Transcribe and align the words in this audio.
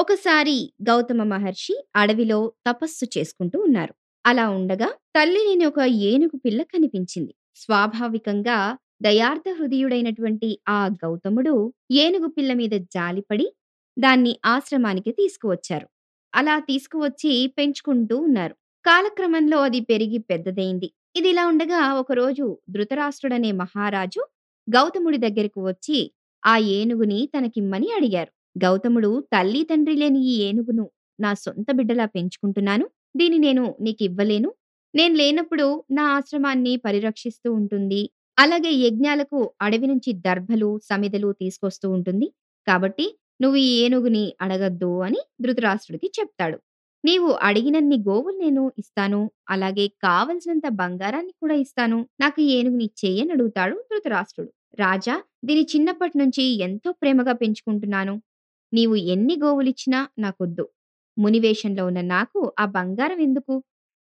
ఒకసారి 0.00 0.56
గౌతమ 0.82 1.22
మహర్షి 1.24 1.74
అడవిలో 1.96 2.38
తపస్సు 2.66 3.06
చేసుకుంటూ 3.06 3.58
ఉన్నారు. 3.60 3.92
అలా 4.24 4.44
ఉండగా 4.50 4.88
తల్లి 5.16 5.40
లేని 5.40 5.64
ఒక 5.64 5.80
ఏనుగు 6.10 6.36
పిల్ల 6.36 6.62
కనిపించింది. 6.62 7.32
స్వాభావికంగా 7.56 8.58
దయార్థ 9.02 9.48
హృదయుడైనటువంటి 9.58 10.48
ఆ 10.68 10.80
గౌతముడు 11.02 11.54
ఏనుగు 11.96 12.28
పిల్ల 12.28 12.52
మీద 12.52 12.74
జాలిపడి 12.92 13.46
దాన్ని 13.96 14.32
ఆశ్రమానికి 14.46 15.12
తీసుకువచ్చారు. 15.12 15.86
అలా 16.32 16.56
తీసుకువచ్చి 16.60 17.32
పెంచుకుంటూ 17.58 18.16
ఉన్నారు. 18.18 18.54
కాలక్రమంలో 18.84 19.58
అది 19.60 19.80
పెరిగి 19.82 20.18
పెద్దదైంది 20.30 20.88
ఇదిలా 21.16 21.46
ఉండగా 21.46 21.80
ఒకరోజు 21.94 22.46
ధృతరాష్ట్రుడనే 22.70 23.52
మహారాజు 23.52 24.22
గౌతముడి 24.68 25.18
దగ్గరకు 25.18 25.60
వచ్చి 25.66 25.98
ఆ 26.42 26.54
ఏనుగుని 26.74 27.28
తనకిమ్మని 27.34 27.88
అడిగారు. 27.96 28.30
గౌతముడు 28.62 29.10
తల్లి 29.32 29.62
తండ్రి 29.64 29.94
లేని 29.94 30.20
ఈ 30.24 30.34
ఏనుగును 30.48 30.84
నా 31.18 31.30
సొంత 31.34 31.68
బిడ్డలా 31.72 32.06
పెంచుకుంటున్నాను. 32.06 32.86
దీన్ని 33.16 33.38
నేను 33.38 33.64
నీకివ్వలేను. 33.80 34.50
నేను 34.94 35.14
లేనప్పుడు 35.14 35.66
నా 35.90 36.04
ఆశ్రమాన్ని 36.16 36.76
పరిరక్షిస్తూ 36.76 37.48
ఉంటుంది. 37.52 38.00
అలాగే 38.38 38.70
యజ్ఞాలకు 38.84 39.38
అడవి 39.60 39.86
నుంచి 39.86 40.12
దర్భలు, 40.26 40.70
సమిధలు 40.84 41.30
తీసుకొస్తూ 41.40 41.86
ఉంటుంది. 41.90 42.26
కాబట్టి 42.66 43.06
నువ్వు 43.42 43.58
ఈ 43.60 43.70
ఏనుగుని 43.84 44.24
అడగద్దు 44.40 44.90
అని 45.00 45.20
ధృతరాష్ట్రుడికి 45.40 46.08
చెప్తాడు. 46.18 46.58
నీవు 47.04 47.28
అడిగినన్ని 47.42 47.98
గోవులు 48.08 48.36
నేను 48.38 48.62
ఇస్తాను. 48.78 49.20
అలాగే 49.48 49.86
కావలసినంత 50.02 50.66
బంగారాన్ని 50.72 51.32
కూడా 51.40 51.54
ఇస్తాను. 51.64 51.98
నాకు 52.20 52.40
ఏనుగుని 52.56 52.88
చేయని 53.02 53.32
అడుగుతాడు 53.32 53.76
ధృతరాష్ట్రుడు. 53.90 54.50
రాజా 54.78 55.14
దీని 55.44 55.62
చిన్నప్పటి 55.72 56.16
నుంచి 56.18 56.44
ఎంతో 56.62 56.90
ప్రేమగా 57.00 57.32
పెంచుకుంటున్నాను. 57.34 58.14
నీవు 58.72 58.96
ఎన్ని 59.12 59.34
గోవులిచ్చినా 59.42 60.00
నాకొద్దు. 60.18 60.64
మునివేషంలో 61.16 61.82
ఉన్న 61.86 62.00
నాకు 62.10 62.40
ఆ 62.58 62.66
బంగారం 62.74 63.20
ఎందుకు? 63.20 63.54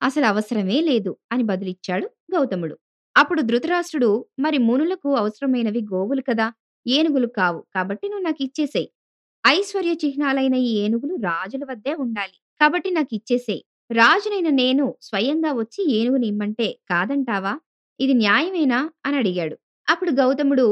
అసలు 0.03 0.27
అవసరమే 0.27 0.79
లేదు 0.83 1.13
అని 1.33 1.45
బదులిచ్చాడు 1.45 2.07
గౌతముడు. 2.35 2.77
అప్పుడు 3.17 3.41
ధృతరాష్ట్రుడు 3.43 4.11
మరి 4.39 4.59
మునులకు 4.65 5.11
అవసరమైనవి 5.21 5.83
గోవులు 5.93 6.23
కదా! 6.23 6.47
ఏనుగులు 6.87 7.29
కావు. 7.39 7.61
కాబట్టి 7.75 8.07
నువ్వు 8.11 8.25
నాకు 8.27 8.43
ఇచ్చేసేయి 8.47 8.89
ఐశ్వర్య 9.45 9.93
చిహ్నాలైన 10.03 10.57
ఈ 10.65 10.73
ఏనుగులు 10.83 11.15
రాజుల 11.29 11.65
వద్దే 11.71 11.93
ఉండాలి. 12.05 12.37
కాబట్టి 12.61 12.91
నాకు 12.97 13.13
ఇచ్చేసేయి 13.19 13.63
రాజునైన 13.91 14.51
నేను 14.59 14.85
స్వయంగా 15.03 15.51
వచ్చి 15.59 15.81
ఏనుగుని 15.97 16.27
ఇమ్మంటే 16.33 16.69
కాదంటావా? 16.91 17.55
ఇది 18.01 18.15
న్యాయమేనా? 18.21 18.79
అని 19.07 19.17
అడిగాడు. 19.21 19.57
అప్పుడు 19.89 20.13
గౌతముడు 20.21 20.67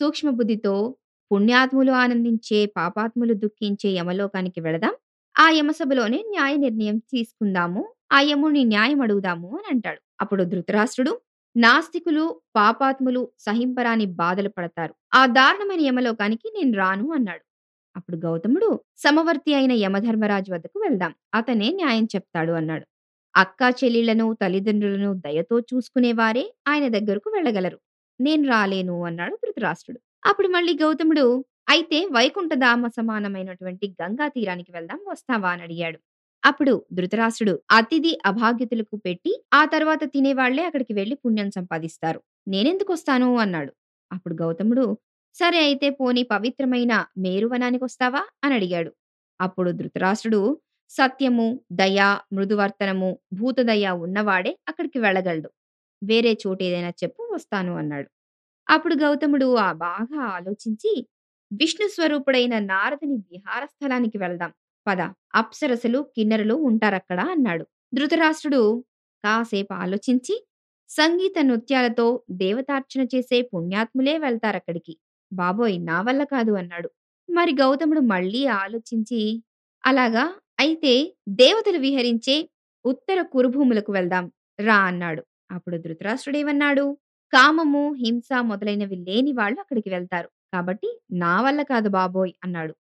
సూక్ష్మ 0.00 0.28
బుద్ధితో 0.32 0.74
పుణ్యాత్ములు 1.30 1.92
ఆనందించే, 1.92 2.66
పాపాత్ములు 2.66 3.34
దుఃఖించే 3.34 3.90
యమలోకానికి 3.90 4.60
వెళదాం. 4.60 4.94
ఆ 5.38 5.50
యమసభలోనే 5.50 6.24
న్యాయ 6.30 6.56
నిర్ణయం 6.56 6.98
తీసుకుందాము. 6.98 7.82
ఆ 8.12 8.20
యముని 8.20 8.64
న్యాయం 8.64 9.00
అడుగుదాము 9.00 9.48
అని 9.56 9.74
అంటాడు. 9.74 10.00
అప్పుడు 10.20 10.44
ధృతరాష్ట్రుడు 10.44 11.12
నాస్తికులు, 11.56 12.24
పాపాత్ములు 12.56 13.30
సహింపరాని 13.38 14.06
బాధలు 14.06 14.48
పడతారు. 14.48 14.94
ఆ 15.14 15.26
దారుణమైన 15.26 15.80
యమలోకానికి 15.80 16.52
నేను 16.56 16.76
రాను 16.76 17.12
అన్నాడు. 17.12 17.44
అప్పుడు 17.96 18.16
గౌతముడు 18.16 18.68
సమవర్తి 18.96 19.54
అయిన 19.54 19.72
యమధర్మరాజు 19.72 20.52
వద్దకు 20.52 20.78
వెళ్దాం. 20.78 21.14
అతనే 21.34 21.68
న్యాయం 21.72 22.04
చెప్తాడు 22.04 22.52
అన్నాడు. 22.52 22.86
అక్కా 23.36 23.70
చెల్లెళ్ళను, 23.70 24.36
తల్లిదండ్రులను 24.42 25.14
దయతో 25.14 25.60
చూసుకునేవారే 25.60 26.54
ఆయన 26.68 26.88
దగ్గరకు 26.88 27.30
వెళ్ళగలరు. 27.30 27.78
నేను 28.20 28.48
రాలేను 28.48 29.04
అన్నాడు 29.04 29.34
ధృతరాష్ట్రుడు. 29.44 30.00
అప్పుడు 30.22 30.48
మళ్ళీ 30.48 30.72
గౌతముడు 30.82 31.24
అయితే 31.68 31.98
వైకుంఠధామ 32.12 32.86
సమానమైనటువంటి 32.96 33.86
గంగా 34.00 34.26
తీరానికి 34.28 34.70
వెళ్దాం 34.72 35.00
వస్తావా 35.08 35.50
అని 35.50 35.62
అడిగాడు. 35.62 35.98
అప్పుడు 36.42 36.84
ధృతరాష్ట్రుడు 36.92 37.54
అతిథి 37.70 38.12
అభాగ్యతలకు 38.24 38.96
పెట్టి 38.98 39.32
ఆ 39.52 39.62
తర్వాత 39.64 40.02
తినేవాళ్ళే 40.14 40.62
అక్కడికి 40.64 40.92
వెళ్ళి 40.94 41.16
పుణ్యం 41.24 41.48
సంపాదిస్తారు. 41.50 42.20
నేనెందుకొస్తాను 42.46 43.28
అన్నాడు. 43.36 43.72
అప్పుడు 44.10 44.34
గౌతముడు 44.34 44.84
సరే 45.36 45.58
అయితే 45.58 45.88
పోనీ 45.90 46.22
పవిత్రమైన 46.32 46.92
మేరువనానికొస్తావా 47.18 48.22
అని 48.44 48.54
అడిగాడు. 48.54 48.90
అప్పుడు 49.40 49.70
ధృతరాష్ట్రుడు 49.72 50.40
సత్యము, 50.90 51.46
దయ, 51.72 51.98
మృదువర్తనము, 52.32 53.10
భూతదయ 53.32 53.86
ఉన్నవాడే 54.06 54.58
అక్కడికి 54.68 54.98
వెళ్ళగలడు. 54.98 55.50
వేరే 56.02 56.32
చోటేదైనా 56.44 56.90
చెప్పు 57.02 57.22
వస్తాను 57.34 57.72
అన్నాడు. 57.76 58.08
అప్పుడు 58.70 58.94
గౌతముడు 59.02 59.48
ఆ 59.60 59.70
బాగా 59.82 60.20
ఆలోచించి 60.34 60.92
విష్ణు 61.50 61.86
స్వరూపుడైన 61.88 62.54
నారదుని 62.66 63.16
విహార 63.28 63.62
స్థలానికి 63.66 64.18
వెళ్దాం. 64.18 64.50
పద 64.86 65.00
అప్సరసలు, 65.34 66.00
కిన్నెరలు 66.14 66.56
ఉంటారక్కడ 66.68 67.20
అన్నాడు. 67.34 67.64
ధృతరాష్ట్రుడు 67.92 68.60
కాసేపు 69.24 69.74
ఆలోచించి 69.76 70.34
సంగీత 70.90 71.36
నృత్యాలతో 71.48 72.06
దేవతార్చన 72.38 73.02
చేసే 73.12 73.38
పుణ్యాత్ములే 73.50 74.14
వెళ్తారక్కడికి. 74.18 74.94
బాబోయ్! 75.32 75.76
నా 75.82 75.98
వల్ల 76.02 76.22
కాదు 76.32 76.52
అన్నాడు. 76.60 76.88
మరి 77.28 77.52
గౌతముడు 77.60 78.02
మళ్ళీ 78.12 78.42
ఆలోచించి 78.60 79.20
అలాగా 79.84 80.24
అయితే 80.58 80.92
దేవతలు 81.40 81.78
విహరించే 81.78 82.36
ఉత్తర 82.84 83.18
కురుభూములకు 83.32 83.90
వెళ్దాం 83.92 84.24
రా 84.58 84.78
అన్నాడు. 84.88 85.22
అప్పుడు 85.50 85.76
ధృతరాష్ట్రుడేమన్నాడు? 85.78 86.84
కామము, 87.32 87.82
హింస 88.00 88.28
మొదలైనవి 88.48 88.96
లేని 89.06 89.32
వాళ్ళు 89.32 89.58
అక్కడికి 89.62 89.88
వెళ్తారు. 89.90 90.28
కాబట్టి 90.52 90.88
నా 91.20 91.34
వల్ల 91.42 91.60
కాదు 91.64 91.88
బాబోయ్! 91.96 92.32
అన్నాడు. 92.44 92.72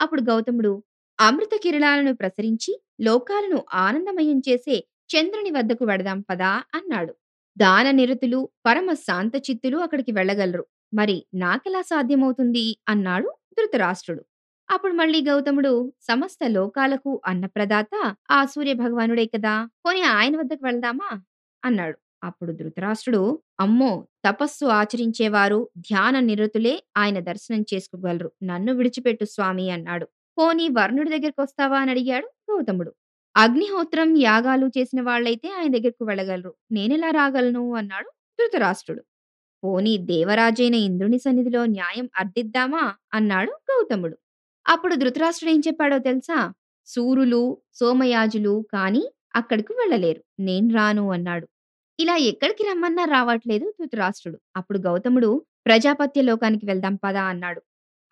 అప్పుడు 0.00 0.22
గౌతముడు 0.28 0.72
అమృత 1.18 1.54
కిరణాలను 1.64 2.12
ప్రసరించి 2.14 2.72
లోకాలను 3.00 3.58
ఆనందమయం 3.84 4.38
చేసే 4.48 4.76
చంద్రుని 5.10 5.50
వద్దకు 5.50 5.84
వెడదాం 5.84 6.18
పదా 6.22 6.50
అన్నాడు. 6.74 7.12
దాన 7.56 7.86
నిరతులు, 7.92 8.40
పరమ 8.66 8.88
శాంతచిత్తులు 9.02 9.78
అక్కడికి 9.78 10.12
వెళ్ళగలరు. 10.12 10.64
మరి 10.92 11.16
నాకెలా 11.38 11.82
సాధ్యమవుతుంది? 11.90 12.64
అన్నాడు 12.88 13.28
ధృతరాష్ట్రుడు. 13.56 14.22
అప్పుడు 14.68 14.94
మళ్ళీ 14.94 15.20
గౌతముడు 15.28 15.72
సమస్త 16.02 16.40
లోకాలకు 16.56 17.12
అన్నప్రదాత 17.30 17.92
ఆ 18.30 18.40
సూర్య 18.52 18.74
భగవానుడే 18.82 19.26
కదా! 19.28 19.54
పోనీ 19.84 20.02
ఆయన 20.14 20.34
వద్దకు 20.36 20.64
వెళ్దామా? 20.66 21.10
అన్నాడు. 21.62 21.96
అప్పుడు 22.22 22.52
ధృతరాష్ట్రుడు 22.52 23.20
అమ్మో! 23.58 23.90
తపస్సు 24.24 24.66
ఆచరించేవారు, 24.76 25.58
ధ్యాన 25.80 26.16
నిరతులే 26.26 26.72
ఆయన 26.96 27.18
దర్శనం 27.22 27.62
చేసుకోగలరు. 27.72 28.30
నన్ను 28.42 28.72
విడిచిపెట్టు 28.74 29.24
స్వామి 29.26 29.66
అన్నాడు. 29.70 30.06
పోనీ 30.36 30.66
వర్ణుడి 30.70 31.10
దగ్గరకొస్తావా 31.14 31.76
అని 31.78 31.90
అడిగాడు 31.90 32.28
గౌతముడు. 32.48 32.90
అగ్నిహోత్రం, 33.34 34.10
యాగాలు 34.22 34.66
చేసిన 34.76 35.00
వాళ్ళైతే 35.02 35.48
ఆయన 35.54 35.70
దగ్గరకు 35.76 36.04
వెళ్ళగలరు. 36.04 36.52
నేనెలా 36.70 37.10
రాగలను? 37.12 37.64
అన్నాడు 37.74 38.08
ధృతరాష్ట్రుడు. 38.38 39.02
పోనీ 39.62 39.94
దేవరాజైన 40.08 40.76
ఇంద్రుని 40.86 41.18
సన్నిధిలో 41.20 41.62
న్యాయం 41.72 42.06
అర్థిద్దామా? 42.18 42.84
అన్నాడు 43.14 43.52
గౌతముడు. 43.70 44.16
అప్పుడు 44.66 44.94
ధృతరాష్ట్రుడు 44.96 45.52
ఏం 45.54 45.62
చెప్పాడో 45.68 45.98
తెలుసా? 46.04 46.38
సూరులు, 46.88 47.42
సోమయాజులు 47.74 48.54
కానీ 48.72 49.04
అక్కడికి 49.34 49.72
వెళ్ళలేరు. 49.74 50.20
నేను 50.40 50.68
రాను 50.74 51.04
అన్నాడు. 51.12 51.46
ఇలా 51.98 52.14
ఎక్కడికి 52.24 52.62
రమ్మన్నా 52.64 53.04
రావట్లేదు 53.08 53.66
ధృతరాష్ట్రుడు. 53.78 54.38
అప్పుడు 54.56 54.78
గౌతముడు 54.78 55.30
ప్రజాపత్య 55.66 56.20
లోకానికి 56.22 56.66
వెళ్దాం 56.66 56.94
పదా 57.04 57.22
అన్నాడు. 57.24 57.60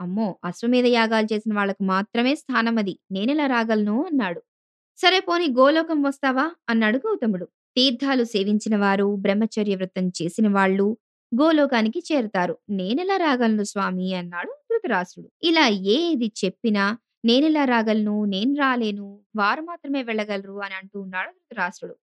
అమ్మో! 0.01 0.27
అశ్వమేధ 0.45 0.87
యాగాలు 0.93 1.29
చేసిన 1.33 1.53
వాళ్ళకు 1.55 1.83
మాత్రమే 1.87 2.33
స్థానమది. 2.35 2.95
నేనెలా 3.13 3.47
రాగలను? 3.47 3.97
అన్నాడు. 4.05 4.41
సరే 4.99 5.21
పోనీ 5.21 5.47
గోలోకం 5.59 6.01
వస్తావా? 6.03 6.47
అన్నాడు 6.69 6.99
గౌతముడు. 6.99 7.47
తీర్థాలు 7.77 8.25
సేవించిన 8.27 8.77
వారు, 8.79 9.09
బ్రహ్మచర్య 9.17 9.77
వ్రతం 9.77 10.07
చేసిన 10.19 10.49
వాళ్ళు 10.51 10.87
గోలోకానికి 11.33 12.01
చేరతారు. 12.09 12.55
నేనెలా 12.73 13.17
రాగలను 13.19 13.65
స్వామి? 13.65 14.09
అన్నాడు 14.15 14.53
ధృతరాష్ట్రుడు. 14.71 15.29
ఇలా 15.45 15.67
ఏది 15.97 16.29
చెప్పినా 16.43 16.85
నేనెలా 17.25 17.65
రాగలను? 17.67 18.17
నేను 18.27 18.55
రాలేను. 18.59 19.09
వారు 19.37 19.63
మాత్రమే 19.63 20.03
వెళ్ళగలరు 20.05 20.57
అని 20.67 20.75
అంటూ 20.75 20.97
ఉన్నాడు 21.01 21.31
ధృతరాష్ట్రుడు. 21.37 21.97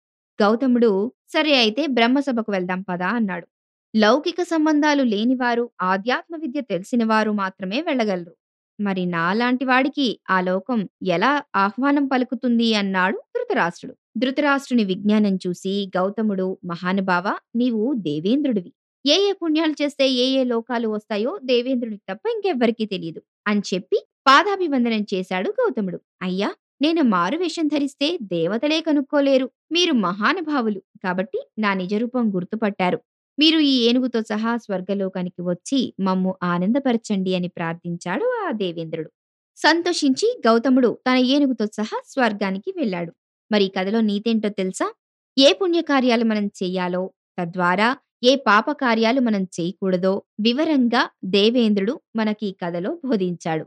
గౌతముడు 0.41 0.91
సరే 1.29 1.53
అయితే 1.57 1.83
బ్రహ్మసభకు 1.91 2.51
వెళ్దాం 2.53 2.81
పదా 2.83 3.09
అన్నాడు. 3.19 3.47
లౌకిక 3.95 4.41
సంబంధాలు 4.51 5.03
లేనివారు, 5.13 5.65
ఆధ్యాత్మ 5.85 6.35
విద్య 6.43 6.61
తెలిసినవారు 6.69 7.33
మాత్రమే 7.41 7.79
వెళ్ళగలరు. 7.83 8.35
మరి 8.79 9.03
నాలాంటి 9.15 9.65
వాడికి 9.65 10.07
ఆ 10.31 10.39
లోకం 10.43 10.79
ఎలా 11.11 11.33
ఆహ్వానం 11.57 12.05
పలుకుతుంది? 12.07 12.69
అన్నాడు 12.75 13.19
ధృతరాష్ట్రుడు. 13.35 13.95
ధృతరాష్ట్రుని 14.17 14.85
విజ్ఞానం 14.91 15.35
చూసి 15.45 15.75
గౌతముడు 15.97 16.47
మహానుభావా! 16.71 17.35
నీవు 17.57 17.83
దేవేంద్రుడివి. 18.07 18.73
ఏ 19.05 19.17
ఏ 19.25 19.33
పుణ్యాలు 19.41 19.75
చేస్తే 19.81 20.05
ఏ 20.17 20.27
ఏ 20.35 20.45
లోకాలు 20.47 20.89
వస్తాయో 20.95 21.33
దేవేంద్రుడికి 21.45 22.05
తప్ప 22.11 22.25
ఇంకెవ్వరికీ 22.35 22.85
తెలియదు 22.87 23.21
అని 23.47 23.63
చెప్పి 23.71 23.99
పాదాభివందనం 24.27 25.05
చేశాడు 25.13 25.49
గౌతముడు. 25.61 25.99
అయ్యా! 26.23 26.49
నేను 26.81 27.03
మారువేషం 27.03 27.67
ధరిస్తే 27.67 28.19
దేవతలే 28.23 28.81
కనుక్కోలేరు. 28.81 29.51
మీరు 29.73 29.93
మహానుభావులు. 29.93 30.81
కాబట్టి 31.05 31.39
నా 31.59 31.75
నిజరూపం 31.75 32.35
గుర్తుపట్టారు. 32.35 32.99
మీరు 33.39 33.59
ఈ 33.59 33.89
ఏనుగుతో 33.89 34.23
సహా 34.23 34.57
స్వర్గలోకానికి 34.57 35.43
వచ్చి 35.43 35.95
మమ్ము 36.01 36.35
ఆనందపరచండి 36.43 37.35
అని 37.35 37.49
ప్రార్థించాడు 37.49 38.47
ఆ 38.47 38.51
దేవేంద్రుడు. 38.53 39.11
సంతోషించి 39.57 40.41
గౌతముడు 40.47 40.99
తన 41.07 41.17
ఏనుగుతో 41.17 41.67
సహా 41.67 42.03
స్వర్గానికి 42.07 42.71
వెళ్ళాడు. 42.77 43.13
మరి 43.53 43.65
ఈ 43.65 43.69
కథలో 43.69 44.01
నీతేంటో 44.01 44.49
తెలుసా? 44.49 44.87
ఏ 45.39 45.53
పుణ్యకార్యాలు 45.53 46.25
మనం 46.25 46.47
చెయ్యాలో, 46.63 47.03
తద్వారా 47.41 47.89
ఏ 48.25 48.37
పాప 48.37 48.73
కార్యాలు 48.73 49.21
మనం 49.21 49.43
చేయకూడదో 49.57 50.13
వివరంగా 50.41 51.03
దేవేంద్రుడు 51.25 52.01
మనకి 52.17 52.47
ఈ 52.47 52.53
కథలో 52.53 52.99
బోధించాడు. 53.05 53.65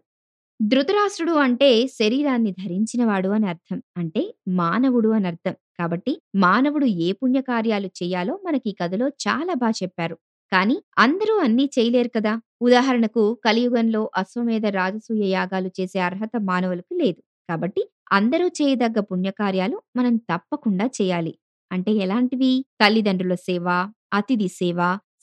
ధృతరాష్ట్రుడు 0.63 1.33
అంటే 1.45 1.69
శరీరాన్ని 1.93 2.51
ధరించినవాడు 2.59 3.29
అని 3.29 3.47
అర్థం. 3.47 3.79
అంటే 3.97 4.21
మానవుడు 4.59 5.09
అని 5.09 5.27
అర్థం. 5.27 5.55
కాబట్టి 5.79 6.13
మానవుడు 6.37 6.87
ఏ 7.05 7.11
పుణ్యకార్యాలు 7.13 7.89
చేయాలో 7.99 8.33
మనకి 8.45 8.67
ఈ 8.69 8.75
కథలో 8.81 9.07
చాలా 9.25 9.53
బా 9.55 9.69
చెప్పారు. 9.79 10.15
కానీ 10.51 10.75
అందరూ 10.97 11.35
అన్నీ 11.39 11.65
చేయలేరు 11.75 12.11
కదా! 12.15 12.33
ఉదాహరణకు 12.61 13.23
కలియుగంలో 13.45 14.01
అశ్వమేధ 14.15 14.65
రాజసూయ 14.77 15.23
యాగాలు 15.29 15.69
చేసే 15.77 15.99
అర్హత 15.99 16.33
మానవులకు 16.49 16.93
లేదు. 17.01 17.19
కాబట్టి 17.49 17.81
అందరూ 18.11 18.47
చేయదగ్గ 18.59 18.99
పుణ్యకార్యాలు 19.09 19.77
మనం 19.95 20.13
తప్పకుండా 20.31 20.85
చేయాలి. 20.97 21.33
అంటే 21.71 21.91
ఎలాంటివి? 22.03 22.51
తల్లిదండ్రుల 22.81 23.35
సేవ, 23.47 23.67
అతిథి 24.13 24.49
సేవ, 24.59 24.79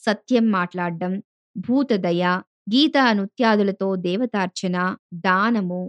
సత్యం 0.07 0.47
మాట్లాడడం, 0.51 1.13
భూతదయ, 1.57 2.23
గీత 2.71 2.97
నృత్యాదులతో 3.13 3.89
దేవతార్చన, 4.01 4.77
దానము, 5.21 5.81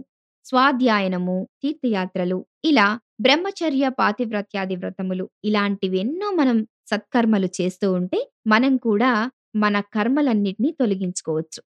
స్వాధ్యాయనము, 0.46 1.36
తీర్థయాత్రలు 1.62 2.38
ఇలా 2.64 2.86
బ్రహ్మచర్య, 3.20 3.84
పాతివ్రత్యాది 3.98 4.76
వ్రతములు 4.76 5.26
ఇలాంటివెన్నో 5.44 6.28
మనం 6.32 6.58
సత్కర్మలు 6.86 7.48
చేస్తూ 7.58 7.88
ఉంటే 7.92 8.20
మనం 8.46 8.72
కూడా 8.78 9.12
మన 9.54 9.76
కర్మలన్నిటిని 9.94 10.70
తొలగించుకోవచ్చు. 10.80 11.60